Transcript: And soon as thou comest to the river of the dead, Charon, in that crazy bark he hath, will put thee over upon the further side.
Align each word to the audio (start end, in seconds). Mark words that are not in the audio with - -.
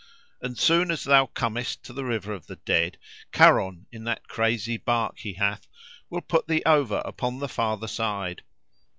And 0.41 0.57
soon 0.57 0.89
as 0.89 1.03
thou 1.03 1.27
comest 1.27 1.83
to 1.83 1.93
the 1.93 2.03
river 2.03 2.33
of 2.33 2.47
the 2.47 2.55
dead, 2.55 2.97
Charon, 3.31 3.85
in 3.91 4.03
that 4.05 4.27
crazy 4.27 4.75
bark 4.75 5.19
he 5.19 5.33
hath, 5.33 5.67
will 6.09 6.21
put 6.21 6.47
thee 6.47 6.63
over 6.65 7.03
upon 7.05 7.37
the 7.37 7.47
further 7.47 7.87
side. 7.87 8.41